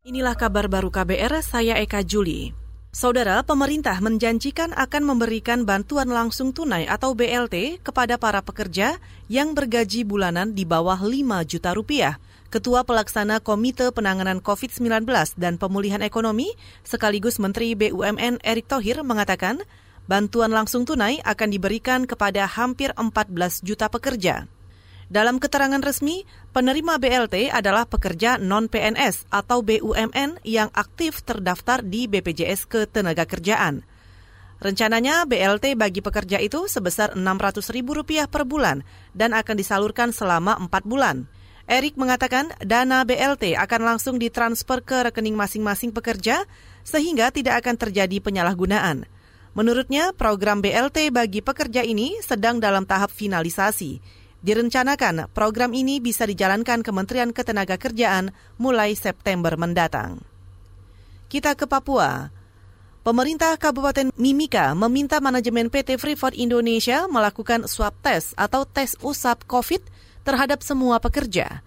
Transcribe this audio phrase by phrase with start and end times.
[0.00, 2.56] Inilah kabar baru KBR, saya Eka Juli.
[2.88, 8.96] Saudara, pemerintah menjanjikan akan memberikan bantuan langsung tunai atau BLT kepada para pekerja
[9.28, 12.16] yang bergaji bulanan di bawah 5 juta rupiah.
[12.48, 15.04] Ketua Pelaksana Komite Penanganan COVID-19
[15.36, 16.48] dan Pemulihan Ekonomi
[16.80, 19.60] sekaligus Menteri BUMN Erick Thohir mengatakan
[20.08, 24.48] bantuan langsung tunai akan diberikan kepada hampir 14 juta pekerja.
[25.10, 26.22] Dalam keterangan resmi,
[26.54, 33.82] penerima BLT adalah pekerja non-PNS atau BUMN yang aktif terdaftar di BPJS Ketenagakerjaan.
[34.62, 41.26] Rencananya BLT bagi pekerja itu sebesar Rp600.000 per bulan dan akan disalurkan selama 4 bulan.
[41.66, 46.46] Erik mengatakan dana BLT akan langsung ditransfer ke rekening masing-masing pekerja
[46.86, 49.10] sehingga tidak akan terjadi penyalahgunaan.
[49.58, 56.80] Menurutnya, program BLT bagi pekerja ini sedang dalam tahap finalisasi Direncanakan program ini bisa dijalankan
[56.80, 60.24] Kementerian Ketenagakerjaan mulai September mendatang.
[61.28, 62.32] Kita ke Papua.
[63.04, 69.84] Pemerintah Kabupaten Mimika meminta manajemen PT Freeport Indonesia melakukan swab test atau tes usap COVID
[70.24, 71.60] terhadap semua pekerja.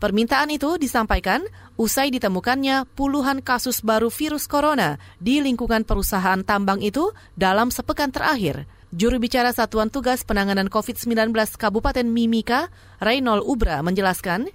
[0.00, 1.44] Permintaan itu disampaikan
[1.76, 8.64] usai ditemukannya puluhan kasus baru virus corona di lingkungan perusahaan tambang itu dalam sepekan terakhir.
[8.90, 14.50] Juru bicara Satuan Tugas Penanganan COVID-19 Kabupaten Mimika, Reynol Ubra, menjelaskan,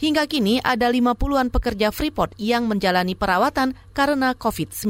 [0.00, 4.88] hingga kini ada 50-an pekerja Freeport yang menjalani perawatan karena COVID-19.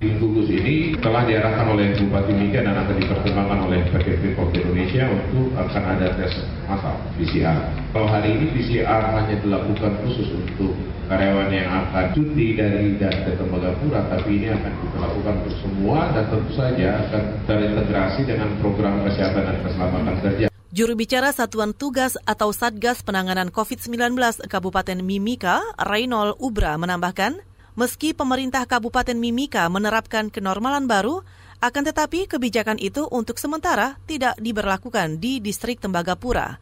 [0.00, 5.52] Tugas ini telah diarahkan oleh Bupati Mika dan akan dipertimbangkan oleh PT Freeport Indonesia untuk
[5.60, 6.32] akan ada tes
[6.64, 7.60] massal PCR.
[7.92, 10.72] Kalau hari ini PCR hanya dilakukan khusus untuk
[11.06, 15.98] karyawan yang akan cuti dari dan ke Tembagapura, tapi ini akan kita lakukan untuk semua
[16.14, 20.46] dan tentu saja akan terintegrasi dengan program kesehatan dan keselamatan kerja.
[20.76, 27.40] Juru bicara Satuan Tugas atau Satgas Penanganan COVID-19 Kabupaten Mimika, Reynol Ubra menambahkan,
[27.76, 31.20] Meski pemerintah Kabupaten Mimika menerapkan kenormalan baru,
[31.60, 36.56] akan tetapi kebijakan itu untuk sementara tidak diberlakukan di distrik Tembagapura.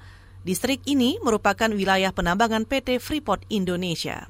[0.45, 4.29] Distrik ini merupakan wilayah penambangan PT Freeport Indonesia.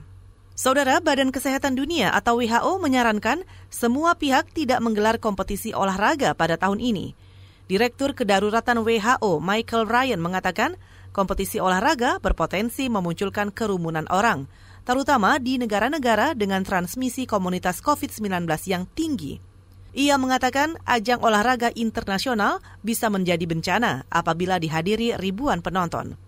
[0.55, 6.79] Saudara Badan Kesehatan Dunia atau WHO menyarankan semua pihak tidak menggelar kompetisi olahraga pada tahun
[6.79, 7.19] ini.
[7.67, 10.79] Direktur Kedaruratan WHO Michael Ryan mengatakan
[11.11, 14.47] kompetisi olahraga berpotensi memunculkan kerumunan orang
[14.87, 19.54] terutama di negara-negara dengan transmisi komunitas COVID-19 yang tinggi.
[19.94, 26.19] Ia mengatakan ajang olahraga internasional bisa menjadi bencana apabila dihadiri ribuan penonton.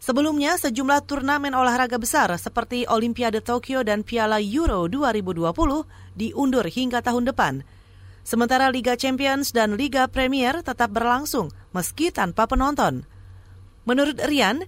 [0.00, 5.52] Sebelumnya, sejumlah turnamen olahraga besar seperti Olimpiade Tokyo dan Piala Euro 2020
[6.16, 7.60] diundur hingga tahun depan.
[8.24, 13.04] Sementara Liga Champions dan Liga Premier tetap berlangsung meski tanpa penonton.
[13.84, 14.64] Menurut Rian,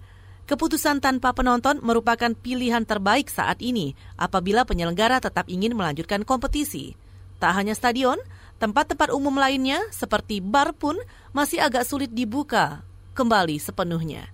[0.50, 6.98] Keputusan tanpa penonton merupakan pilihan terbaik saat ini apabila penyelenggara tetap ingin melanjutkan kompetisi.
[7.40, 8.20] Tak hanya stadion,
[8.60, 11.00] tempat-tempat umum lainnya seperti bar pun
[11.32, 12.84] masih agak sulit dibuka
[13.16, 14.28] kembali sepenuhnya.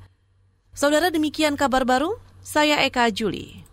[0.74, 3.65] Saudara demikian kabar baru, saya Eka Juli.